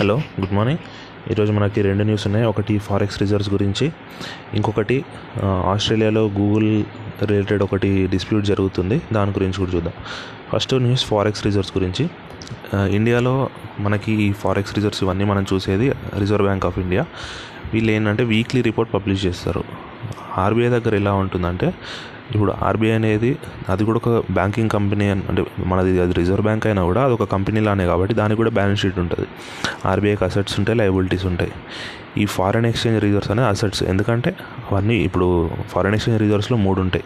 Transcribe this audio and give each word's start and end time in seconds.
Hello 0.00 0.16
good 0.40 0.52
morning. 0.52 0.78
ఈరోజు 1.30 1.52
మనకి 1.52 1.82
రెండు 1.82 2.04
న్యూస్ 2.04 2.26
ఉన్నాయి. 2.26 2.46
ఒకటి 2.46 2.78
ఫారెక్స్ 2.78 3.20
రిజర్వ్స్ 3.20 3.50
గురించి 3.50 3.92
ఇంకొకటి 4.54 5.04
ఆస్ట్రేలియాలో 5.44 6.26
గూగుల్ 6.26 6.84
రిలేటెడ్ 7.22 7.62
ఒకటి 7.62 8.06
డిస్ప్యూట్ 8.06 8.44
జరుగుతుంది. 8.44 9.00
దాని 9.12 9.30
గురించి 9.30 9.58
కూడా 9.58 9.70
చూద్దాం. 9.70 9.92
ఫస్ట్ 10.52 10.74
న్యూస్ 10.74 11.04
ఫారెక్స్ 11.04 11.44
రిజర్వ్స్ 11.44 11.72
గురించి. 11.78 12.08
ఇండియాలో 12.94 13.48
మనకి 13.80 14.12
ఈ 14.22 14.32
ఫారెక్స్ 14.32 14.74
రిజర్వ్స్ 14.74 15.02
ఇవన్నీ 15.02 15.24
మనం 15.24 15.46
చూసేది 15.52 15.90
రిజర్వ్ 16.18 16.42
బ్యాంక్ 16.42 16.66
ఆఫ్ 16.66 16.78
ఇండియా. 16.78 17.06
వీళ్ళు 17.72 17.92
ఏంటంటే 17.92 18.24
వీక్లీ 18.24 18.62
రిపోర్ట్ 18.62 18.94
పబ్లిష్ 18.94 19.26
చేస్తారు. 19.26 19.64
ఆర్బీఐ 20.38 20.68
దగ్గర 20.68 20.94
ఎలా 20.94 21.12
ఉంటుందంటే 21.12 21.74
ఇప్పుడు 22.34 22.52
ఆర్బీఐ 22.62 22.92
అనేది 22.92 23.38
అది 23.68 23.84
కూడా 23.84 24.00
ఒక 24.04 24.24
బ్యాంకింగ్ 24.30 24.70
కంపెనీ 24.70 25.08
అని 25.10 25.22
అంటే 25.28 25.44
మనది 25.66 26.00
అది 26.00 26.12
రిజర్వ్ 26.12 26.42
బ్యాంక్ 26.42 26.66
అయినా 26.66 26.82
కూడా 26.84 27.04
అది 27.04 27.12
ఒక 27.12 27.24
కంపెనీ 27.24 27.60
లానే 27.60 27.86
కాబట్టి 27.86 28.14
దానికి 28.14 28.36
కూడా 28.36 28.50
బ్యాలెన్స్ 28.50 28.82
షీట్ 28.82 28.98
ఉంటుంది. 28.98 29.28
ఆర్బీఐకి 29.86 30.24
అసెట్స్ 30.24 30.58
ఉంటాయి 30.58 30.78
లయబిలిటీస్ 30.78 31.26
ఉంటాయి. 31.26 31.52
ఈ 32.18 32.26
ఫారెన్ 32.26 32.66
ఎక్స్చేంజ్ 32.66 33.02
రిజర్వ్స్ 33.02 33.30
అనే 33.30 33.42
అసెట్స్ 33.42 33.82
ఎందుకంటే 33.82 34.36
అవన్నీ 34.70 34.94
ఇప్పుడు 34.94 35.50
ఫారెన్ 35.68 35.94
ఎక్స్చేంజ్ 35.94 36.20
రిజర్వ్స్లో 36.22 36.58
మూడు 36.58 36.80
ఉంటాయి. 36.80 37.04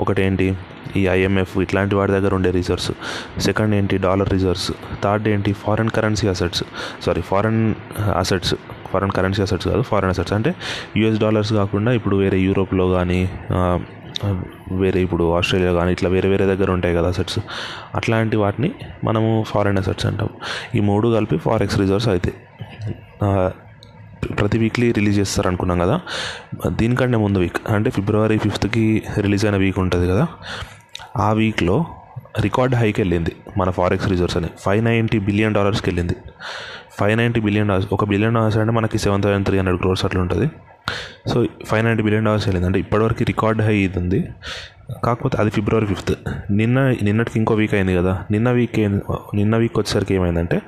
ఒకటి 0.00 0.22
ఏంటి? 0.22 0.56
ఈ 0.96 1.08
ఐఎంఎఫ్ 1.08 1.58
ఇట్లాంటి 1.58 1.94
వాటి 1.94 2.12
దగ్గర 2.12 2.34
ఉండే 2.34 2.50
రిజర్వ్స్ 2.50 2.92
సెకండ్ 3.40 3.74
ఏంటి? 3.74 3.98
డాలర్ 3.98 4.30
రిజర్వ్స్ 4.30 4.72
థర్డ్ 5.04 5.28
ఏంటి? 5.28 5.52
Foreign 5.52 5.90
currency 5.90 6.28
assets 6.28 6.64
sorry 7.06 7.22
foreign 7.22 7.74
assets 8.18 8.54
foreign 8.94 9.12
currency 9.18 9.42
assets 9.46 9.68
కాదు 9.72 9.82
ఫారెన్ 9.90 10.12
అసెట్స్ 10.14 10.36
అంటే 10.38 10.52
యూఎస్ 11.00 11.20
డాలర్స్ 11.26 11.52
కాకుండా 11.60 11.92
ఇప్పుడు 12.00 12.18
వేరే 12.24 12.40
యూరోప్లో 12.48 12.86
కానీ 12.96 13.20
వేరే 14.80 14.98
ఇప్పుడు 15.04 15.24
ఆస్ట్రేలియా 15.36 15.70
కానీ 15.78 15.90
ఇట్లా 15.94 16.08
వేరే 16.14 16.28
వేరే 16.32 16.44
దగ్గర 16.50 16.68
ఉంటాయి 16.76 16.94
కదా 16.98 17.08
అసెట్స్ 17.14 17.38
అట్లాంటి 17.98 18.36
వాటిని 18.42 18.70
మనము 19.06 19.30
ఫారెన్ 19.52 19.78
అసెట్స్ 19.80 20.06
అంటాం. 20.10 20.28
ఈ 20.76 20.80
మూడు 20.88 21.08
కలిపి 21.14 21.36
ఫారెక్స్ 21.46 21.76
రిజర్వ్స్ 21.82 22.08
అవుతాయి 22.12 22.36
ప్రతి 24.40 24.58
వీక్లీ 24.62 24.86
రిలీజ్ 24.98 25.16
చేస్తారు 25.20 25.48
అనుకున్నాం 25.50 25.78
కదా. 25.84 25.96
దీనికంటే 26.80 27.18
ముందు 27.24 27.38
వీక్ 27.44 27.58
అంటే 27.76 27.88
ఫిబ్రవరి 27.96 28.36
ఫిఫ్త్కి 28.44 28.84
రిలీజ్ 29.24 29.44
అయిన 29.46 29.56
వీక్ 29.64 29.78
ఉంటుంది 29.84 30.06
కదా. 30.12 30.24
ఆ 31.26 31.28
వీక్లో 31.40 31.76
రికార్డ్ 32.46 32.74
హైకి 32.80 32.98
వెళ్ళింది 33.02 33.32
మన 33.60 33.68
ఫారెక్స్ 33.78 34.08
రిజర్వ్స్ 34.12 34.38
అని. 34.40 34.50
ఫైవ్ 34.64 34.82
నైంటీ 34.88 35.18
బిలియన్ 35.28 35.54
డాలర్స్కి 35.58 35.86
వెళ్ళింది. 35.90 36.16
ఫైవ్ 36.98 37.16
నైంటీ 37.18 37.40
బిలియన్ 37.40 37.68
డాలర్స్ 37.68 37.88
ఒక 37.92 38.04
బిలియన్ 38.12 38.34
డాలర్స్ 38.34 38.58
అంటే 38.62 38.72
మనకి 38.78 38.98
seven 39.04 39.22
thousand 39.22 39.46
three 39.46 39.56
hundred 39.58 39.80
crores 39.82 40.04
అట్లా 40.04 40.20
ఉంటుంది. 40.24 40.46
So 41.30 41.36
five 41.68 41.84
ninety 41.84 42.02
billion 42.06 42.26
dollars 42.28 42.46
వెళ్ళింది 42.48 42.66
అంటే 42.66 42.78
ఇప్పటివరకు 42.78 43.24
రికార్డ్ 43.24 43.60
హై 43.66 43.76
ఇది 43.84 43.98
ఉంది. 43.98 44.18
కాకపోతే 45.04 45.36
అది 45.40 45.50
ఫిబ్రవరి 45.50 45.86
ఫిఫ్త్. 45.86 46.12
నిన్న 46.58 46.78
నిన్నటికి 47.06 47.36
ఇంకో 47.38 47.54
వీక్ 47.60 47.74
అయింది 47.74 47.94
కదా. 47.98 48.12
నిన్న 48.30 48.48
వీక్ 48.58 48.76
ఏం 48.80 48.94
నిన్న 49.34 49.56
వీక్ 49.62 49.78
వచ్చేసరికి 49.78 50.14
ఏమైందంటే 50.14 50.58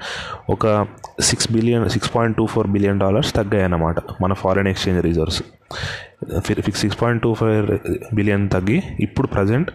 ఒక 0.50 0.86
six 1.20 1.48
billion 1.52 1.84
six 1.94 2.10
point 2.14 2.36
two 2.36 2.46
four 2.46 2.70
billion 2.76 3.00
dollars 3.00 3.32
తగ్గాయి 3.38 3.64
అన్నమాట 3.64 3.96
మన 4.22 4.32
foreign 4.32 4.70
exchange 4.72 5.02
reserves 5.08 5.42
six 6.82 6.98
point 7.02 7.22
two 7.22 7.34
five 7.34 7.70
billion 8.14 8.48
తగ్గి 8.50 8.82
ఇప్పుడు 9.00 9.26
present 9.26 9.70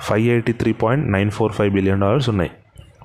five 0.00 0.26
eighty 0.34 0.52
three 0.52 0.72
point 0.72 1.06
nine 1.12 1.30
four 1.30 1.52
five 1.52 1.72
billion 1.78 2.00
dollars 2.00 2.28
ఉన్నాయి. 2.28 2.52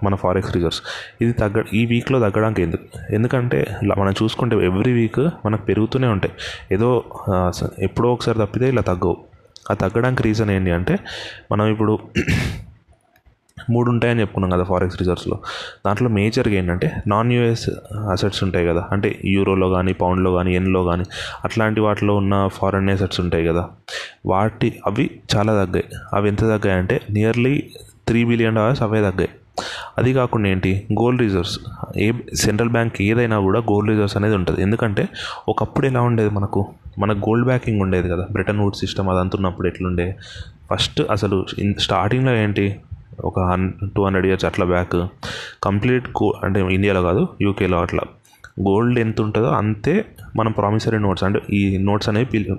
మన 0.04 0.16
ఫారెక్స్ 0.16 0.52
రిజర్వ్స్ 0.56 0.82
ఇది 1.22 1.32
తగ్గ 1.32 1.64
ఈ 1.74 1.86
వీక్లో 1.86 2.20
తగ్గడానికి 2.20 2.62
ఎందుకు? 2.62 2.86
ఎందుకంటే 3.12 3.60
ఇలా 3.84 3.96
మనం 4.00 4.14
చూసుకుంటే 4.24 4.56
ఎవ్రీ 4.66 4.94
వీక్ 4.94 5.20
మనకు 5.46 5.64
పెరుగుతూనే 5.64 6.08
ఉంటాయి. 6.08 6.34
ఏదో 6.72 6.90
ఎప్పుడో 7.80 8.14
ఒకసారి 8.14 8.40
తప్పితే 8.40 8.70
ఇలా 8.70 8.82
తగ్గవు. 8.82 9.18
ఆ 9.72 9.74
తగ్గడానికి 9.74 10.24
రీజన్ 10.24 10.50
ఏంటి 10.50 10.72
అంటే 10.72 10.96
మనం 11.52 11.66
ఇప్పుడు 11.68 11.94
మూడు 13.74 13.88
ఉంటాయని 13.90 14.22
చెప్పుకున్నాం 14.22 14.52
కదా 14.52 14.64
ఫారెక్స్ 14.64 14.98
రిజర్వ్స్లో 15.02 15.38
దాంట్లో 15.86 16.10
మేజర్గా 16.10 16.56
ఏంటంటే 16.56 17.02
నాన్ 17.08 17.32
యూఎస్ 17.34 17.66
అసెట్స్ 18.14 18.44
ఉంటాయి 18.44 18.66
కదా. 18.68 18.90
అంటే 18.94 19.20
యూరోలో 19.26 19.70
కానీ 19.70 19.94
పౌండ్లో 19.94 20.32
కానీ 20.38 20.56
ఎన్లో 20.56 20.84
కానీ 20.86 21.06
అట్లాంటి 21.46 21.80
వాటిలో 21.80 22.16
ఉన్న 22.16 22.48
ఫారెన్ 22.48 22.90
అసెట్స్ 22.90 23.20
ఉంటాయి 23.20 23.46
కదా. 23.48 23.64
వాటి 24.26 24.80
అవి 24.86 25.06
చాలా 25.36 25.54
తగ్గాయి. 25.62 25.88
అవి 26.14 26.30
ఎంత 26.30 26.44
తగ్గాయి 26.54 26.78
అంటే 26.80 27.02
నియర్లీ 27.12 27.54
త్రీ 28.08 28.26
బిలియన్ 28.26 28.56
డాలర్స్ 28.56 28.82
అవే 28.82 29.02
తగ్గాయి. 29.02 29.32
అది 29.98 30.14
కాకుండా 30.14 30.50
ఏంటి? 30.50 30.88
గోల్డ్ 30.94 31.22
రిజర్వ్స్ 31.22 31.60
ఏ 31.98 32.12
సెంట్రల్ 32.36 32.70
బ్యాంక్ 32.70 33.02
ఏదైనా 33.02 33.40
కూడా 33.40 33.60
గోల్డ్ 33.60 33.90
రిజర్వ్స్ 33.92 34.18
అనేది 34.18 34.36
ఉంటుంది. 34.36 34.62
ఎందుకంటే 34.62 35.10
ఒకప్పుడు 35.50 35.88
ఎలా 35.88 36.02
ఉండేది 36.02 36.30
మనకు? 36.30 36.68
మన 37.00 37.12
గోల్డ్ 37.12 37.46
బ్యాకింగ్ 37.46 37.82
ఉండేది 37.82 38.10
కదా. 38.10 38.28
బ్రిటన్ 38.32 38.60
వుడ్ 38.60 38.76
సిస్టమ్ 38.76 39.10
అది 39.10 39.20
అంతున్నప్పుడు 39.20 39.68
ఎట్లుండే? 39.68 40.16
ఫస్ట్ 40.74 41.02
అసలు 41.12 41.46
స్టార్టింగ్లో 41.80 42.36
ఏంటి? 42.36 42.76
ఒక 43.26 43.40
హన్ 43.40 43.74
టూ 43.96 44.06
హండ్రెడ్ 44.06 44.28
ఇయర్స్ 44.28 44.46
అట్లా 44.46 44.66
బ్యాక్ 44.66 45.08
కంప్లీట్ 45.64 46.08
కో 46.08 46.34
అంటే 46.44 46.60
ఇండియాలో 46.60 47.02
కాదు 47.02 47.28
యూకేలో 47.42 47.82
అట్లా. 47.82 48.04
గోల్డ్ 48.62 49.00
ఎంత 49.00 49.22
ఉంటుందో 49.22 49.48
అంతే 49.48 50.06
మనం 50.36 50.52
ప్రామిసరీ 50.52 50.98
నోట్స్ 50.98 51.24
అంటే 51.24 51.42
ఈ 51.54 51.78
నోట్స్ 51.78 52.10
అనేవి 52.10 52.56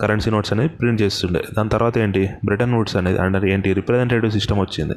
కరెన్సీ 0.00 0.30
నోట్స్ 0.30 0.52
అనేవి 0.52 0.68
ప్రింట్ 0.68 1.02
చేస్తుండే. 1.02 1.42
దాని 1.58 1.68
తర్వాత 1.68 1.98
ఏంటి? 1.98 2.30
బ్రిటన్ 2.44 2.70
నోట్స్ 2.70 2.96
అనేది 2.96 3.18
అంటే 3.18 3.52
ఏంటి? 3.52 3.72
రిప్రజెంటేటివ్ 3.72 4.32
సిస్టమ్ 4.32 4.60
వచ్చింది. 4.60 4.94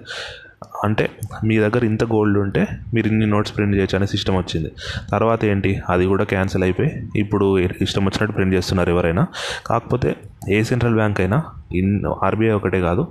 అంటే 0.83 1.09
మీ 1.43 1.57
దగ్గర 1.57 1.85
ఇంత 1.85 2.03
గోల్డ్ 2.03 2.37
ఉంటే 2.37 2.67
మీరు 2.93 3.07
ఇన్ని 3.07 3.25
నోట్స్ 3.25 3.55
ప్రింట్ 3.57 3.75
చేయొచ్చు 3.75 3.97
అనే 3.97 4.05
సిస్టమ్ 4.05 4.37
వచ్చింది. 4.37 4.71
తర్వాత 5.11 5.45
ఏంటి? 5.45 5.81
అది 5.89 6.05
కూడా 6.05 6.23
క్యాన్సిల్ 6.23 6.63
అయిపోయి 6.63 7.09
ఇప్పుడు 7.15 7.59
ఇష్టం 7.59 8.01
వచ్చినట్టు 8.01 8.35
ప్రింట్ 8.35 8.55
చేస్తున్నారు 8.55 8.89
ఎవరైనా. 8.89 9.27
కాకపోతే 9.67 10.15
ఏ 10.49 10.63
సెంట్రల్ 10.63 10.95
బ్యాంక్ 10.95 11.19
అయినా 11.19 11.43
ఇన్ 11.71 12.05
ఆర్బీఐ 12.23 12.49
ఒకటే 12.49 12.81
కాదు 12.81 13.07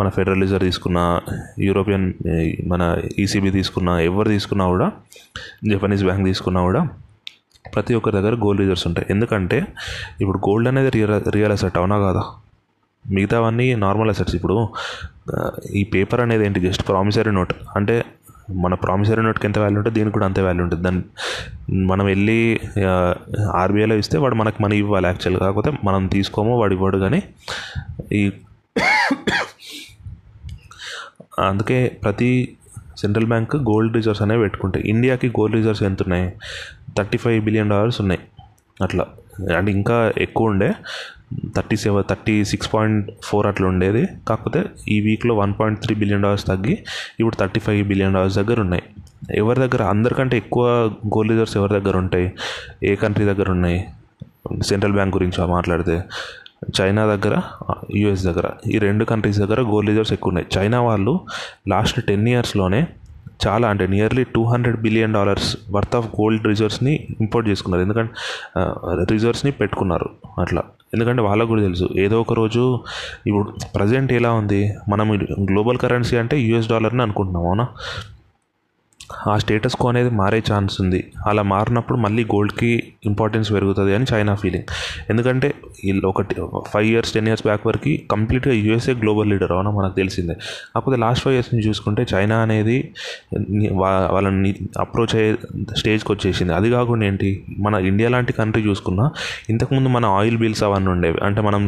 మన 0.00 0.08
ఫెడరల్ 0.08 0.40
రిజర్వ్ 0.40 0.64
తీసుకున్న 0.64 1.20
యూరోపియన్ 1.60 2.12
మన 2.66 2.96
ఈసీబీ 3.18 3.50
తీసుకున్న 3.50 3.88
ఎవరు 3.88 4.28
తీసుకున్నా 4.28 4.66
కూడా 4.66 4.92
జపనీస్ 5.68 6.04
బ్యాంక్ 6.04 6.24
తీసుకున్నా 6.24 6.62
కూడా 6.62 6.88
ప్రతి 7.74 7.94
ఒక్కరి 7.94 8.14
దగ్గర 8.14 8.34
గోల్డ్ 8.34 8.60
రిజర్వ్స్ 8.60 8.86
ఉంటాయి. 8.86 9.06
ఎందుకంటే 9.10 9.66
ఇప్పుడు 10.20 10.38
గోల్డ్ 10.38 10.68
అనేది 10.68 10.90
రియల్ 10.90 11.32
రియల్ 11.32 11.52
అసెట్ 11.52 11.78
అవునా 11.78 11.98
కాదా? 11.98 12.22
మిగతావన్నీ 13.10 13.74
నార్మల్ 13.74 14.08
అసెట్స్ 14.08 14.34
ఇప్పుడు 14.34 14.68
ఈ 15.74 15.84
పేపర్ 15.84 16.20
అనేది 16.20 16.46
ఏంటి? 16.46 16.60
జస్ట్ 16.60 16.88
ప్రామిసరీ 16.88 17.30
నోట్ 17.30 17.54
అంటే 17.76 18.04
మన 18.50 18.74
ప్రామిసరీ 18.74 19.22
నోట్కి 19.22 19.46
ఎంత 19.46 19.58
వాల్యూ 19.58 19.78
ఉంటుంది 19.78 19.98
దీనికి 19.98 20.12
కూడా 20.12 20.26
అంతే 20.26 20.42
వాల్యూ 20.42 20.62
ఉంటుంది. 20.62 20.82
దాన్ని 20.82 21.02
మనం 21.86 22.06
వెళ్ళి 22.06 22.60
ఆర్బీఐలో 23.54 23.96
ఇస్తే 23.96 24.18
వాడు 24.18 24.34
మనకు 24.34 24.62
మనీ 24.62 24.78
ఇవ్వాలి 24.78 25.06
యాక్చువల్గా 25.06 25.46
కాకపోతే 25.46 25.72
మనం 25.84 26.06
తీసుకోము 26.06 26.58
వాడు 26.58 26.74
ఇవ్వడు 26.74 26.98
కానీ 26.98 27.22
ఈ 28.12 28.32
అందుకే 31.38 31.88
ప్రతి 32.02 32.56
సెంట్రల్ 32.98 33.26
బ్యాంక్ 33.26 33.56
గోల్డ్ 33.56 33.96
రిజర్వ్స్ 33.96 34.22
అనేవి 34.22 34.40
పెట్టుకుంటాయి. 34.40 34.88
ఇండియాకి 34.88 35.28
గోల్డ్ 35.28 35.56
రిజర్వ్స్ 35.56 35.82
ఎంత 35.82 36.02
ఉన్నాయి 36.02 36.32
థర్టీ 36.98 37.18
ఫైవ్ 37.18 37.44
బిలియన్ 37.44 37.70
డాలర్స్ 37.70 38.00
ఉన్నాయి. 38.00 38.20
అట్లా. 38.82 39.06
అండ్ 39.56 39.70
ఇంకా 39.70 40.12
ఎక్కువ 40.18 40.46
ఉండే 40.46 40.74
thirty 41.56 41.76
seven 41.76 42.04
thirty 42.10 42.44
six 42.44 42.74
point 42.74 43.10
four 43.24 43.46
అట్లా 43.46 43.68
ఉండేది. 43.68 44.08
కాకపోతే 44.28 44.64
ఈ 44.88 45.00
వీక్లో 45.00 45.34
one 45.34 45.54
point 45.60 45.80
three 45.80 45.94
billion 45.94 46.22
dollars 46.22 46.46
తగ్గి 46.46 46.72
ఇప్పుడు 47.20 47.36
థర్టీ 47.36 47.60
ఫైవ్ 47.60 47.88
బిలియన్ 47.88 48.14
డాలర్స్ 48.14 48.36
దగ్గర 48.36 48.60
ఉన్నాయి. 48.60 48.82
ఎవరి 49.34 49.60
దగ్గర? 49.60 49.82
అందరికంటే 49.82 50.36
ఎక్కువ 50.36 50.66
గోల్డ్ 51.06 51.32
రిజర్వ్స్ 51.32 51.56
ఎవరి 51.56 51.80
దగ్గర 51.80 51.96
ఉంటాయి? 51.96 52.32
ఏ 52.82 52.94
కంట్రీ 52.94 53.24
దగ్గర 53.24 53.50
ఉన్నాయి? 53.50 53.84
సెంట్రల్ 54.62 54.92
బ్యాంక్ 54.92 55.16
గురించి 55.16 55.46
మాట్లాడితే. 55.46 56.02
చైనా 56.80 57.06
దగ్గర 57.06 57.42
యుఎస్ 57.94 58.24
దగ్గర. 58.24 58.50
ఈ 58.66 58.78
రెండు 58.78 59.04
కంట్రీస్ 59.04 59.38
దగ్గర 59.38 59.60
గోల్డ్ 59.60 59.90
రిజర్వ్స్ 59.90 60.12
ఎక్కువ 60.12 60.28
ఉన్నాయి. 60.28 60.46
చైనా 60.58 60.80
వాళ్ళు 60.80 61.20
లాస్ట్ 61.68 62.06
టెన్ 62.06 62.28
ఇయర్స్లోనే 62.28 62.86
చాలా 63.46 63.68
అంటే 63.68 63.86
nearly 63.86 64.24
two 64.24 64.44
hundred 64.44 64.80
billion 64.80 65.14
dollars 65.14 65.56
worth 65.70 65.96
of 65.96 66.06
gold 66.06 66.46
రిజర్వ్స్ని 66.46 67.08
import 67.20 67.48
చేసుకున్నారు. 67.48 67.82
ఎందుకంటే 67.82 68.12
రిజర్వ్స్ని 69.12 69.52
పెట్టుకున్నారు. 69.52 70.10
అట్లా. 70.40 70.62
ఎందుకంటే 70.96 71.22
వాళ్ళకు 71.28 71.48
కూడా 71.48 71.62
తెలుసు. 71.68 71.88
ఏదో 72.06 72.18
ఒక 72.24 72.34
రోజు 72.40 72.64
ఇప్పుడు 73.26 73.46
ప్రజెంట్ 73.74 74.12
ఎలా 74.20 74.32
ఉంది? 74.42 74.62
మనం 74.88 75.08
గ్లోబల్ 75.50 75.80
కరెన్సీ 75.84 76.16
అంటే 76.24 76.36
యూఎస్ 76.48 76.70
డాలర్ని 76.74 77.04
అనుకుంటున్నాం 77.06 77.46
అవునా? 77.46 77.66
ఆ 79.28 79.38
స్టేటస్ 79.38 79.76
కో 79.76 79.88
అనేది 79.88 80.10
మారే 80.10 80.42
ఛాన్స్ 80.52 80.80
ఉంది. 80.80 81.00
అలా 81.26 81.42
మారినప్పుడు 81.42 81.98
మళ్ళీ 81.98 82.24
గోల్డ్కి 82.24 82.92
ఇంపార్టెన్స్ 83.06 83.52
పెరుగుతుంది 83.52 83.94
అని 83.94 84.06
చైనా 84.14 84.34
ఫీలింగ్ 84.34 84.64
ఎందుకంటే 85.10 85.54
వీళ్ళు 85.84 86.06
ఒకటి 86.08 86.36
five 86.68 86.86
years 86.86 87.12
ten 87.12 87.26
years 87.26 87.44
back 87.46 87.66
వరకు 87.66 87.92
కంప్లీట్గా 88.10 88.54
యూఎస్ఏ 88.54 88.94
గ్లోబల్ 88.94 89.30
లీడర్ 89.30 89.52
అవునా 89.52 89.70
మనకు 89.70 89.96
తెలిసిందే. 89.96 90.34
కాకపోతే 90.74 90.96
లాస్ట్ 91.00 91.24
ఫైవ్ 91.24 91.34
ఇయర్స్ 91.34 91.54
నుంచి 91.54 91.68
చూసుకుంటే 91.68 92.06
చైనా 92.14 92.38
అనేది 92.38 92.92
వాళ్ళని 93.72 94.54
అప్రోచ్ 94.80 95.16
అయ్యే 95.16 95.36
స్టేజ్కి 95.76 96.12
వచ్చేసింది. 96.12 96.54
అది 96.54 96.70
కాకుండా 96.70 97.06
ఏంటి? 97.06 97.44
మన 97.58 97.74
ఇండియా 97.74 98.10
లాంటి 98.10 98.32
కంట్రీ 98.32 98.62
చూసుకున్నా 98.66 99.10
ఇంతకుముందు 99.50 99.88
మన 99.88 100.04
ఆయిల్ 100.04 100.38
బిల్స్ 100.38 100.64
అవన్నీ 100.64 100.88
ఉండేవి. 100.88 101.18
అంటే 101.22 101.40
మనం 101.40 101.62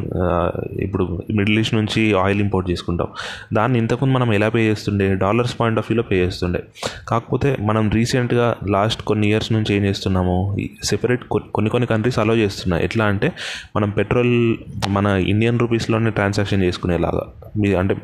ఇప్పుడు 0.81 1.23
మిడిల్ 1.35 1.59
ఈస్ట్ 1.59 1.75
నుంచి 1.75 2.19
ఆయిల్ 2.19 2.41
ఇంపోర్ట్ 2.41 2.71
చేసుకుంటాం. 2.71 3.09
దాన్ని 3.55 3.79
ఇంతకుముందు 3.79 4.19
మనం 4.19 4.33
ఎలా 4.33 4.49
పే 4.49 4.61
చేస్తుండే? 4.71 5.15
డాలర్స్ 5.15 5.57
పాయింట్ 5.61 5.79
ఆఫ్ 5.79 5.87
వ్యూలో 5.91 6.03
పే 6.11 6.17
చేస్తుండే. 6.17 6.63
కాకపోతే 7.09 7.27
కాకపోతే 7.29 7.57
మనం 7.61 7.91
రీసెంట్గా 7.91 8.57
లాస్ట్ 8.71 9.03
కొన్ని 9.03 9.29
ఇయర్స్ 9.29 9.53
నుంచి 9.53 9.75
ఏం 9.75 9.85
చేస్తున్నాము 9.85 10.37
సెపరేట్ 10.85 11.25
కొన్ని 11.25 11.71
కొన్ని 11.71 11.87
కంట్రీస్ 11.87 12.19
అలో 12.19 12.35
చేస్తున్నాయి. 12.37 12.85
ఎట్లా 12.85 13.05
అంటే 13.05 13.33
మనం 13.77 13.91
పెట్రోల్ 13.91 14.57
మన 14.89 15.07
ఇండియన్ 15.07 15.59
రూపీస్లోనే 15.59 16.11
ట్రాన్సాక్షన్ 16.11 16.63
చేసుకునేలాగా. 16.63 17.25
మీ 17.57 17.75
అంటే 17.75 17.97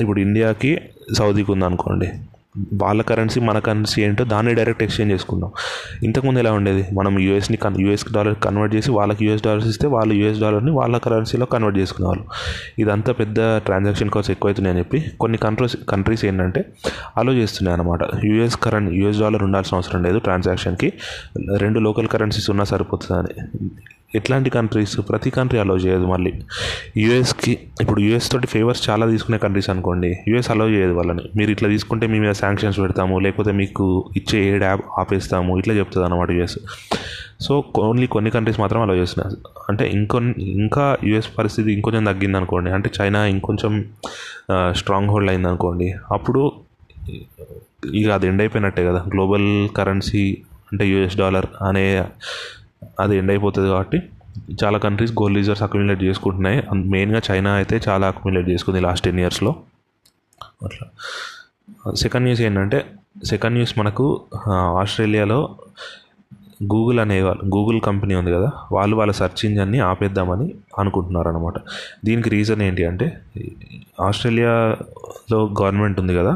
ఇప్పుడు 0.00 0.20
ఇండియాకి 0.20 0.80
సౌదీకి 1.18 1.52
ఉందనుకోండి. 1.52 2.08
వాళ్ళ 2.72 3.02
కరెన్సీ 3.02 3.40
మన 3.40 3.58
కరెన్సీ 3.58 4.02
ఏంటో 4.02 4.24
దాన్ని 4.24 4.54
డైరెక్ట్ 4.54 4.82
ఎక్స్చేంజ్ 4.82 5.12
చేసుకుందాం. 5.12 5.50
ఇంతకుముందు 6.02 6.38
ఎలా 6.38 6.52
ఉండేది? 6.52 6.86
మనం 6.94 7.18
యూఎస్ని 7.18 7.56
కన్ 7.56 7.80
యూఎస్ 7.80 8.12
డాలర్ 8.12 8.34
కన్వర్ట్ 8.44 8.74
చేసి 8.74 8.90
వాళ్ళకి 8.90 9.26
యూఎస్ 9.26 9.42
డాలర్స్ 9.42 9.68
ఇస్తే 9.68 9.86
వాళ్ళు 9.86 10.14
యూఎస్ 10.14 10.40
డాలర్ని 10.40 10.70
వాళ్ళ 10.70 10.98
కరెన్సీలో 10.98 11.46
కన్వర్ట్ 11.46 11.78
చేసుకునేవాళ్ళు. 11.78 12.24
ఇదంతా 12.78 13.12
పెద్ద 13.12 13.58
ట్రాన్సాక్షన్ 13.58 14.10
కాస్ట్ 14.10 14.30
ఎక్కువవుతున్నాయని 14.30 14.78
చెప్పి 14.78 15.00
కొన్ని 15.20 15.38
కంట్రీస్ 15.38 15.76
కంట్రీస్ 15.88 16.24
ఏంటంటే 16.24 16.64
అలో 17.16 17.32
చేస్తున్నాయి 17.32 17.80
అనమాట 17.80 18.00
యూఎస్ 18.24 18.56
కరెంట్ 18.56 18.92
యూఎస్ 18.94 19.20
డాలర్ 19.20 19.42
ఉండాల్సిన 19.42 19.76
అవసరం 19.76 20.02
లేదు 20.02 20.18
ట్రాన్సాక్షన్కి 20.18 20.92
రెండు 21.56 21.78
లోకల్ 21.78 22.08
కరెన్సీస్ 22.08 22.50
ఉన్నా 22.50 22.64
సరిపోతుందని. 22.64 23.34
ఎట్లాంటి 24.14 24.50
కంట్రీస్ 24.50 24.94
ప్రతి 25.08 25.30
కంట్రీ 25.30 25.58
అలో 25.58 25.76
చేయదు 25.76 26.06
మళ్ళీ. 26.06 26.32
యూఎస్కి 26.96 27.52
ఇప్పుడు 27.80 28.00
యూఎస్ 28.00 28.30
తోటి 28.32 28.46
ఫేవర్స్ 28.46 28.90
చాలా 28.90 29.06
తీసుకునే 29.10 29.38
కంట్రీస్ 29.38 29.70
అనుకోండి. 29.70 30.10
యూఎస్ 30.28 30.50
అలో 30.50 30.66
చేయదు 30.70 30.92
వాళ్ళని. 30.92 31.24
మీరు 31.36 31.50
ఇట్లా 31.50 31.68
తీసుకుంటే 31.68 32.06
మీ 32.06 32.18
మీద 32.18 32.32
శాంక్షన్స్ 32.32 32.80
పెడతాము 32.80 33.18
లేకపోతే 33.18 33.52
మీకు 33.52 33.86
ఇచ్చే 34.16 34.40
ఏడ్ 34.54 34.62
యాప్ 34.62 34.82
ఆపేస్తాము 34.98 35.58
ఇట్లా 35.58 35.74
చెప్తుంది 35.74 36.06
అనమాట 36.06 36.30
యూఎస్ 36.30 36.58
సో 37.40 37.64
ఓన్లీ 37.78 38.06
కొన్ని 38.06 38.30
కంట్రీస్ 38.30 38.60
మాత్రం 38.60 38.80
అలో 38.82 38.96
చేస్తున్నారు 38.96 39.36
అంటే 39.68 39.84
ఇంకొన్ని 39.88 40.34
ఇంకా 40.42 40.96
యూఎస్ 41.04 41.28
పరిస్థితి 41.38 41.72
ఇంకొంచెం 41.72 42.04
తగ్గింది 42.04 42.36
అనుకోండి 42.36 42.70
అంటే 42.70 42.90
చైనా 43.00 43.26
ఇంకొంచెం 43.26 43.72
స్ట్రాంగ్ 44.72 45.08
హోల్డ్ 45.08 45.30
అయింది 45.30 45.48
అనుకోండి 45.48 45.94
అప్పుడు 46.12 46.42
ఇక 47.94 48.10
అది 48.10 48.26
ఎండ్ 48.26 48.42
అయిపోయినట్టే 48.42 48.84
కదా. 48.84 49.04
గ్లోబల్ 49.08 49.68
కరెన్సీ 49.68 50.24
అంటే 50.72 50.84
యూఎస్ 50.88 51.16
డాలర్ 51.16 51.46
అనే 51.68 51.84
అది 53.02 53.14
ఎండ్ 53.20 53.32
అయిపోతుంది 53.34 53.68
కాబట్టి 53.72 53.98
చాలా 54.62 54.78
కంట్రీస్ 54.84 55.12
గోల్డ్ 55.20 55.38
రిజర్వ్స్ 55.40 55.62
అక్యుమిలేట్ 55.66 56.02
చేసుకుంటున్నాయి. 56.08 56.58
మెయిన్గా 56.94 57.20
చైనా 57.28 57.50
అయితే 57.60 57.76
చాలా 57.88 58.04
అక్యుమిలేట్ 58.12 58.48
చేసుకుంది 58.52 58.80
లాస్ట్ 58.86 59.04
టెన్ 59.04 59.20
ఇయర్స్లో 59.22 59.52
అట్లా. 60.66 60.86
సెకండ్ 62.02 62.24
న్యూస్ 62.26 62.42
ఏంటంటే 62.48 62.78
సెకండ్ 63.24 63.56
న్యూస్ 63.56 63.74
మనకు 63.78 64.06
ఆస్ట్రేలియాలో 64.82 65.40
గూగుల్ 66.72 66.98
అనే 67.00 67.16
వాళ్ళు 67.22 67.44
గూగుల్ 67.54 67.78
కంపెనీ 67.80 68.14
ఉంది 68.14 68.30
కదా 68.36 68.48
వాళ్ళు 68.72 68.94
వాళ్ళ 68.96 69.12
సెర్చ్ 69.18 69.42
ఇంజన్ని 69.46 69.78
ఆపేద్దామని 69.80 70.46
అనుకుంటున్నారు 70.78 71.28
అనమాట 71.28 71.56
దీనికి 72.04 72.28
రీజన్ 72.28 72.62
ఏంటి 72.62 72.82
అంటే 72.84 73.06
ఆస్ట్రేలియాలో 74.08 75.40
గవర్నమెంట్ 75.60 76.00
ఉంది 76.00 76.14
కదా 76.16 76.32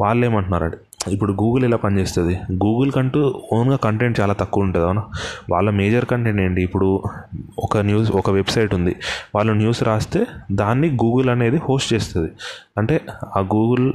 వాళ్ళు 0.00 0.22
ఏమంటున్నారంటే 0.26 0.78
ఇప్పుడు 1.12 1.32
గూగుల్ 1.32 1.64
ఎలా 1.64 1.76
పనిచేస్తుంది? 1.76 2.34
గూగుల్ 2.52 2.92
కంటూ 2.92 3.20
ఓన్గా 3.52 3.76
కంటెంట్ 3.76 4.20
చాలా 4.20 4.34
తక్కువ 4.34 4.64
ఉంటుంది 4.64 4.86
అవునా? 4.86 5.02
వాళ్ళ 5.50 5.70
మేజర్ 5.70 6.04
కంటెంట్ 6.04 6.40
ఏంటి? 6.40 6.62
ఇప్పుడు 6.62 7.02
ఒక 7.58 7.78
న్యూస్ 7.78 8.10
ఒక 8.12 8.30
వెబ్సైట్ 8.30 8.74
ఉంది. 8.74 8.96
వాళ్ళు 9.34 9.52
న్యూస్ 9.52 9.82
రాస్తే 9.82 10.26
దాన్ని 10.52 10.90
గూగుల్ 10.90 11.30
అనేది 11.30 11.56
హోస్ట్ 11.56 11.92
చేస్తుంది. 11.94 12.30
అంటే 12.78 13.00
ఆ 13.36 13.40
గూగుల్ 13.40 13.92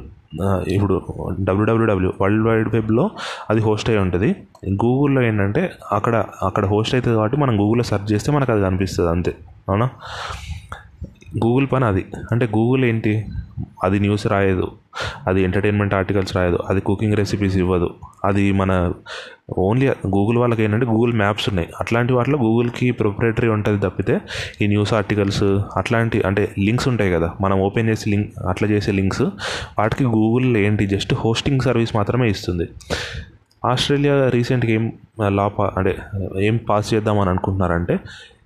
ఇప్పుడు 0.67 1.01
డబ్ల్యూడబ్ల్యూడబ్ల్యూ 1.41 2.13
వరల్డ్ 2.21 2.47
వైడ్ 2.47 2.69
వెబ్లో 2.73 3.11
అది 3.49 3.61
హోస్ట్ 3.61 3.89
అయి 3.89 3.99
ఉంటుంది. 3.99 4.35
గూగుల్లో 4.69 5.21
ఏంటంటే 5.21 5.71
అక్కడ 5.91 6.25
అక్కడ 6.43 6.65
హోస్ట్ 6.65 6.95
అవుతుంది 6.95 7.15
కాబట్టి 7.15 7.37
మనం 7.37 7.59
గూగుల్లో 7.59 7.83
సెర్చ్ 7.83 8.13
చేస్తే 8.13 8.31
మనకు 8.31 8.51
అది 8.51 8.61
కనిపిస్తుంది 8.61 9.09
అంతే. 9.09 9.35
అవునా? 9.69 9.89
గూగుల్ 11.37 11.67
పని 11.73 11.85
అది. 11.85 12.05
అంటే 12.31 12.45
గూగుల్ 12.45 12.85
ఏంటి? 12.85 13.25
అది 13.83 13.99
న్యూస్ 13.99 14.27
రాయదు. 14.27 14.71
అది 15.27 15.41
ఎంటర్టైన్మెంట్ 15.41 15.93
ఆర్టికల్స్ 15.93 16.35
రాయదు. 16.35 16.59
అది 16.69 16.81
కుకింగ్ 16.81 17.13
రెసిపీస్ 17.13 17.57
ఇవ్వదు. 17.57 17.89
అది 18.25 18.51
మన 18.51 18.93
ఓన్లీ 19.57 19.87
గూగుల్ 19.87 20.37
వాళ్ళకి 20.37 20.63
ఏంటంటే 20.63 20.85
గూగుల్ 20.85 21.13
మ్యాప్స్ 21.13 21.49
ఉన్నాయి. 21.49 21.69
అట్లాంటి 21.79 22.13
వాటిలో 22.13 22.37
గూగుల్కి 22.37 22.91
ప్రొపరేటరీ 22.91 23.47
ఉంటుంది 23.47 23.79
తప్పితే 23.79 24.21
ఈ 24.61 24.67
న్యూస్ 24.67 24.93
ఆర్టికల్స్ 24.93 25.43
అట్లాంటి 25.77 26.21
అంటే 26.21 26.53
లింక్స్ 26.59 26.87
ఉంటాయి 26.87 27.11
కదా. 27.11 27.31
మనం 27.41 27.61
ఓపెన్ 27.61 27.89
చేసి 27.89 28.09
లింక్ 28.09 28.33
అట్లా 28.49 28.69
చేసే 28.69 28.91
లింక్స్ 28.91 29.21
వాటికి 29.79 30.05
గూగుల్ 30.05 30.57
ఏంటి? 30.57 30.85
జస్ట్ 30.85 31.13
హోస్టింగ్ 31.13 31.59
సర్వీస్ 31.59 31.95
మాత్రమే 31.95 32.29
ఇస్తుంది. 32.29 32.67
ఆస్ట్రేలియా 33.65 34.29
రీసెంట్గా 34.29 34.71
ఏం 34.71 34.93
లా 35.21 35.47
పా 35.47 35.71
అంటే 35.77 35.97
ఏం 36.39 36.57
పాస్ 36.57 36.93
చేద్దామని 36.93 37.29
అనుకుంటున్నారంటే 37.29 37.99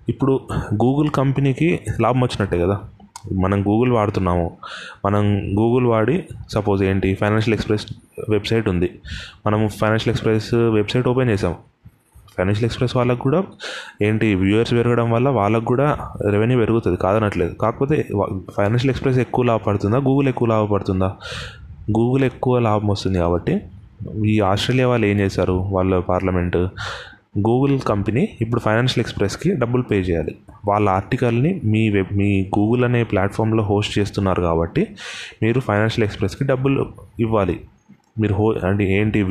ఇప్పుడు 0.08 0.40
గూగుల్ 0.74 1.10
కంపెనీకి 1.10 1.80
లాభం 2.00 2.20
వచ్చినట్టే 2.20 2.58
కదా. 2.58 2.80
మనం 3.32 3.62
గూగుల్ 3.62 3.92
వాడుతున్నాము. 3.92 4.56
మనం 5.04 5.38
గూగుల్ 5.58 5.86
వాడి 5.86 6.24
సపోజ్ 6.50 6.82
ఏంటి 6.82 7.14
ఫైనాన్షియల్ 7.14 7.54
ఎక్స్ప్రెస్ 7.54 7.86
వెబ్సైట్ 8.28 8.68
ఉంది. 8.68 8.98
మనం 9.46 9.68
ఫైనాన్షియల్ 9.68 10.10
ఎక్స్ప్రెస్ 10.10 10.54
వెబ్సైట్ 10.54 11.08
ఓపెన్ 11.08 11.30
చేసాం. 11.30 11.54
ఫైనాన్షియల్ 12.38 12.64
ఎక్స్ప్రెస్ 12.64 12.96
వాళ్ళకు 12.96 13.18
కూడా 13.18 13.42
ఏంటి 14.02 14.34
వ్యూవర్స్ 14.34 14.72
పెరగడం 14.72 15.10
వల్ల 15.10 15.28
వాళ్ళకు 15.28 15.64
కూడా 15.64 15.98
రెవెన్యూ 16.30 16.58
పెరుగుతుంది 16.58 16.96
కాదనట్లేదు. 16.96 17.54
కాకపోతే 17.54 18.08
ఫైనాన్షియల్ 18.56 18.90
ఎక్స్ప్రెస్ 18.90 19.18
ఎక్కువ 19.18 19.44
లాభపడుతుందా 19.44 19.96
గూగుల్ 19.96 20.28
ఎక్కువ 20.28 20.48
లాభపడుతుందా? 20.48 21.16
గూగుల్ 21.98 22.24
ఎక్కువ 22.24 22.58
లాభం 22.58 22.88
వస్తుంది 22.88 23.18
కాబట్టి 23.18 23.60
ఈ 24.26 24.40
ఆస్ట్రేలియా 24.40 24.88
వాళ్ళు 24.88 25.06
ఏం 25.06 25.20
చేశారు? 25.20 25.52
వాళ్ళ 25.52 25.98
పార్లమెంట్ 25.98 26.56
గూగుల్ 27.38 27.80
కంపెనీ 27.80 28.28
ఇప్పుడు 28.40 28.60
ఫైనాన్షియల్ 28.60 29.00
ఎక్స్ప్రెస్కి 29.00 29.54
డబ్బులు 29.54 29.82
పే 29.82 29.96
చేయాలి. 29.96 30.34
వాళ్ళ 30.66 30.88
ఆర్టికల్ని 30.88 31.60
మీ 31.64 31.88
వెబ్ 31.88 32.16
మీ 32.16 32.42
గూగుల్ 32.58 32.84
అనే 32.84 33.02
ప్లాట్ఫామ్లో 33.04 33.64
హోస్ట్ 33.64 33.98
చేస్తున్నారు 33.98 34.42
కాబట్టి 34.42 34.86
మీరు 35.42 35.60
ఫైనాన్షియల్ 35.60 36.04
ఎక్స్ప్రెస్కి 36.04 36.44
డబ్బులు 36.44 36.86
ఇవ్వాలి. 37.20 37.60
మీరు 38.20 38.34
హో 38.34 38.52
అంటే 38.52 38.84
ఏంటి 38.92 39.24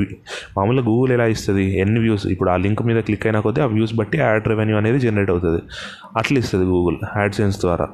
మామూలుగా 0.57 0.85
గూగుల్ 0.85 1.11
ఎలా 1.11 1.25
ఇస్తుంది? 1.25 1.79
ఎన్ని 1.79 1.99
వ్యూస్? 1.99 2.27
ఇప్పుడు 2.27 2.49
ఆ 2.49 2.57
లింక్ 2.57 2.83
మీద 2.83 2.99
క్లిక్ 3.01 3.25
అయినా 3.27 3.39
కొద్దీ 3.39 3.61
ఆ 3.61 3.65
వ్యూస్ 3.65 3.93
బట్టి 3.95 4.17
యాడ్ 4.17 4.47
రెవెన్యూ 4.47 4.77
అనేది 4.77 4.99
జనరేట్ 4.99 5.29
అవుతుంది. 5.29 5.61
అట్లా 6.17 6.39
ఇస్తుంది 6.39 6.65
గూగుల్ 6.65 6.97
యాడ్సెన్స్ 7.17 7.59
ద్వారా. 7.59 7.87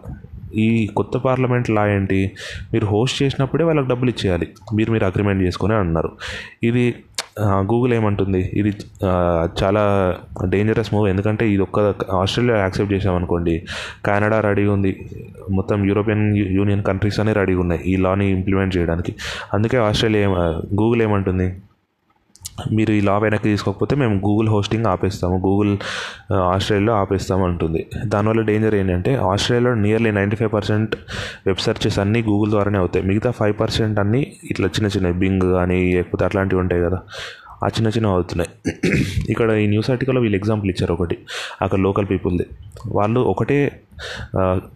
ఈ 0.55 0.87
కొత్త 0.87 1.17
పార్లమెంట్ 1.17 1.69
లా 1.69 1.87
ఏంటి? 1.87 2.31
మీరు 2.73 2.85
హోస్ట్ 2.85 3.23
చేసినప్పుడే 3.23 3.63
వాళ్ళకి 3.63 3.87
డబ్బులు 3.87 4.09
ఇచ్చేయాలి. 4.09 4.47
మీరు 4.75 4.91
మీరు 4.91 5.05
అగ్రిమెంట్ 5.05 5.43
చేసుకుని 5.43 5.73
అన్నారు. 5.73 6.11
ఇది 6.63 6.95
గూగుల్ 7.39 7.93
ఏమంటుంది? 7.93 8.41
ఇది 8.59 8.71
చాలా 9.61 9.83
డేంజరస్ 10.53 10.93
మూవ్ 10.93 11.07
ఎందుకంటే 11.09 11.45
ఇది 11.53 11.61
ఒక్క 11.61 11.79
ఆస్ట్రేలియా 12.21 12.57
యాక్సెప్ట్ 12.57 12.93
చేసామనుకోండి 12.93 13.55
కెనడా 14.05 14.39
రెడీగా 14.47 14.73
ఉంది. 14.73 14.91
మొత్తం 15.57 15.85
యూరోపియన్ 15.89 16.25
యూనియన్ 16.37 16.83
కంట్రీస్ 16.89 17.19
అనే 17.19 17.33
రెడీగా 17.33 17.61
ఉన్నాయి 17.61 17.81
ఈ 17.93 17.95
లాని 18.05 18.27
ఇంప్లిమెంట్ 18.37 18.77
చేయడానికి. 18.77 19.13
అందుకే 19.53 19.77
ఆస్ట్రేలియా 19.77 20.29
గూగుల్ 20.81 21.03
ఏమంటుంది? 21.07 21.47
మీరు 22.73 22.91
ఈ 22.91 23.01
లా 23.01 23.17
వెనక్కి 23.17 23.49
తీసుకోకపోతే 23.49 23.95
మేము 23.95 24.13
గూగుల్ 24.13 24.49
హోస్టింగ్ 24.49 24.85
ఆపేస్తాము. 24.85 25.37
గూగుల్ 25.37 25.77
ఆస్ట్రేలియాలో 26.33 26.93
ఆపేస్తాము 26.99 27.45
అంటుంది. 27.45 27.87
దానివల్ల 28.05 28.41
డేంజర్ 28.41 28.75
ఏంటంటే 28.75 29.15
ఆస్ట్రేలియాలో 29.15 29.75
nearly 29.81 30.11
ninety 30.11 30.35
five 30.35 30.53
percent 30.53 30.95
web 31.47 31.57
searches 31.57 31.99
అన్నీ 31.99 32.21
గూగుల్ 32.21 32.51
ద్వారానే 32.51 32.77
అవుతాయి. 32.77 33.05
మిగతా 33.05 33.31
ఫైవ్ 33.31 33.55
పర్సెంట్ 33.59 33.99
అన్నీ 33.99 34.33
ఇట్లా 34.51 34.67
చిన్న 34.67 34.87
చిన్న 34.87 35.11
బింగ్ 35.11 35.41
కానీ 35.41 35.93
లేకపోతే 35.93 36.25
అట్లాంటివి 36.25 36.61
ఉంటాయి 36.61 36.81
కదా. 36.81 36.99
ఆ 37.63 37.67
చిన్న 37.67 37.87
చిన్నవి 37.87 38.13
అవుతున్నాయి. 38.13 38.71
ఇక్కడ 39.29 39.51
ఈ 39.51 39.67
న్యూస్ 39.67 39.91
ఆర్టికల్లో 39.91 40.21
వీళ్ళు 40.21 40.37
ఎగ్జాంపుల్ 40.37 40.69
ఇచ్చారు 40.69 40.93
ఒకటి. 40.93 41.17
అక్కడ 41.61 41.79
లోకల్ 41.79 42.05
పీపుల్ది 42.11 42.45
వాళ్ళు 42.87 43.19
ఒకటే 43.19 43.71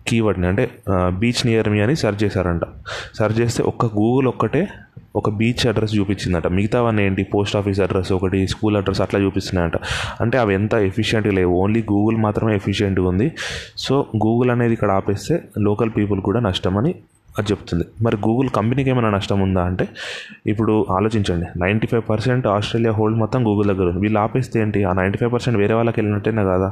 కీవర్డ్ని 0.08 0.48
అంటే 0.48 0.72
బీచ్ 0.90 1.46
నియర్ 1.46 1.70
మీ 1.70 1.80
అని 1.80 1.96
సెర్చ్ 1.96 2.24
చేశారంట. 2.24 2.62
సెర్చ్ 3.18 3.40
చేస్తే 3.40 3.64
ఒక్క 3.64 3.86
గూగుల్ 3.86 4.28
ఒక్కటే 4.28 4.68
ఒక 5.16 5.30
బీచ్ 5.30 5.68
అడ్రస్ 5.68 5.98
చూపించిందట. 5.98 6.48
మిగతావన్నీ 6.48 7.04
ఏంటి? 7.04 7.24
పోస్ట్ 7.24 7.56
ఆఫీస్ 7.56 7.80
అడ్రస్ 7.80 8.14
ఒకటి 8.14 8.48
స్కూల్ 8.48 8.78
అడ్రస్ 8.78 9.02
అట్లా 9.02 9.20
చూపిస్తున్నాయంట. 9.20 9.78
అంటే 10.22 10.38
అవి 10.38 10.54
ఎంత 10.54 10.74
ఎఫిషియెంట్గా 10.74 11.34
లేవు. 11.34 11.54
ఓన్లీ 11.54 11.82
గూగుల్ 11.82 12.18
మాత్రమే 12.18 12.56
ఎఫిషియెంట్గా 12.56 13.08
ఉంది. 13.08 13.32
సో 13.78 14.06
గూగుల్ 14.26 14.52
అనేది 14.52 14.74
ఇక్కడ 14.74 14.92
ఆపేస్తే 14.92 15.44
లోకల్ 15.60 15.90
పీపుల్ 15.98 16.22
కూడా 16.22 16.40
నష్టమని 16.40 16.96
అది 17.40 17.48
చెప్తుంది. 17.52 17.86
మరి 18.02 18.16
గూగుల్ 18.16 18.50
కంపెనీకి 18.50 18.90
ఏమైనా 18.90 19.10
నష్టం 19.10 19.40
ఉందా 19.40 19.64
అంటే 19.64 19.88
ఇప్పుడు 20.48 20.86
ఆలోచించండి. 20.92 21.48
Ninety 21.60 21.88
five 21.88 22.04
percent 22.10 22.48
Australia 22.48 22.94
hold 22.94 23.20
మొత్తం 23.20 23.48
గూగుల్ 23.48 23.68
దగ్గర 23.68 23.88
ఉంది. 23.90 24.00
వీళ్ళు 24.00 24.20
ఆపేస్తే 24.20 24.60
ఏంటి? 24.60 24.84
ఆ 24.84 24.94
నైంటీ 24.94 25.18
ఫైవ్ 25.18 25.34
పర్సెంట్ 25.34 25.60
వేరే 25.60 25.74
వాళ్ళకి 25.74 26.00
వెళ్ళినట్టేనా 26.00 26.44
కదా? 26.44 26.72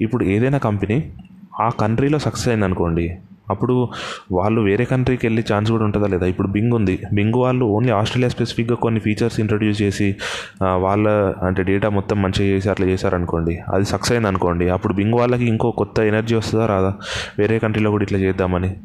ఇప్పుడు 0.00 0.24
ఏదైనా 0.24 0.58
కంపెనీ 0.58 1.12
ఆ 1.60 1.68
కంట్రీలో 1.80 2.18
సక్సెస్ 2.18 2.48
అయింది 2.48 2.64
అనుకోండి 2.64 3.06
అప్పుడు 3.50 3.88
వాళ్ళు 4.32 4.60
వేరే 4.60 4.84
కంట్రీకి 4.84 5.26
వెళ్ళే 5.26 5.44
ఛాన్స్ 5.52 5.70
కూడా 5.70 5.84
ఉంటుందా 5.84 6.06
లేదా? 6.06 6.26
ఇప్పుడు 6.26 6.48
బింగ్ 6.48 6.72
ఉంది. 6.72 6.98
బింగ్ 7.12 7.34
వాళ్ళు 7.36 7.64
ఓన్లీ 7.64 7.92
ఆస్ట్రేలియా 7.92 8.28
స్పెసిఫిక్గా 8.28 8.76
కొన్ని 8.84 9.00
ఫీచర్స్ 9.00 9.40
ఇంట్రడ్యూస్ 9.40 9.82
చేసి 9.82 10.16
వాళ్ళ 10.62 11.08
అంటే 11.46 11.62
డేటా 11.62 11.88
మొత్తం 11.88 12.22
మంచిగా 12.22 12.46
చేసి 12.48 12.70
అట్లా 12.70 12.86
చేశారనుకోండి 12.86 13.58
అది 13.74 13.84
సక్సెస్ 13.84 14.12
అయింది 14.12 14.28
అనుకోండి 14.28 14.68
అప్పుడు 14.68 14.92
బింగ్ 14.92 15.14
వాళ్ళకి 15.14 15.44
ఇంకో 15.44 15.70
కొత్త 15.70 16.00
ఎనర్జీ 16.00 16.34
వస్తుందా 16.34 16.66
రాదా? 16.66 16.92
వేరే 17.38 17.58
కంట్రీలో 17.58 17.90
కూడా 17.90 18.02
ఇట్లా 18.02 18.18
చేద్దామని. 18.18 18.76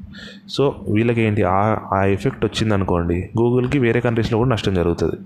సో 0.50 0.76
వీళ్ళకి 0.90 1.22
ఏంటి 1.22 1.44
ఆ 1.44 1.78
ఆ 1.94 2.06
ఎఫెక్ట్ 2.06 2.46
వచ్చింది 2.46 2.74
అనుకోండి 2.74 3.30
గూగుల్కి 3.38 3.80
వేరే 3.80 4.00
కంట్రీస్లో 4.00 4.38
కూడా 4.38 4.50
నష్టం 4.50 4.74
జరుగుతుంది. 4.74 5.18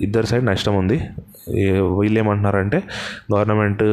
ఇద్దరు 0.00 0.26
సైడ్ 0.26 0.46
నష్టం 0.46 0.76
ఉంది. 0.76 0.98
వీళ్ళు 2.00 2.18
ఏమంటున్నారంటే 2.18 2.82
గవర్నమెంట్ 3.34 3.84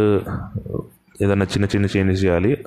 ఏదైనా 1.22 1.46
చిన్న 1.46 1.66
చిన్న 1.66 1.88
చేంజెస్ 1.98 2.26
చేయాలి. 2.26 2.58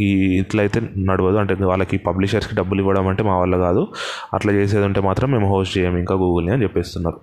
ఈ 0.00 0.38
ఇట్లయితే 0.38 0.80
నడవదు. 0.98 1.36
అంటే 1.36 1.54
వాళ్ళకి 1.54 1.98
పబ్లిషర్స్కి 1.98 2.54
డబ్బులు 2.56 2.80
ఇవ్వడం 2.80 3.06
అంటే 3.06 3.22
మా 3.22 3.38
వల్ల 3.38 3.56
కాదు. 3.56 3.88
అట్లా 4.34 4.52
చేసేది 4.52 4.84
ఉంటే 4.84 5.00
మాత్రం 5.00 5.30
మేము 5.30 5.48
హోస్ట్ 5.48 5.78
చేయము 5.78 5.98
ఇంకా 5.98 6.14
గూగుల్ని 6.14 6.52
అని 6.52 6.62
చెప్పేస్తున్నారు. 6.62 7.20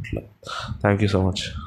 అట్లా 0.00 0.20
థ్యాంక్ 0.80 1.02
యూ 1.02 1.08
సో 1.08 1.28
మచ్ 1.28 1.62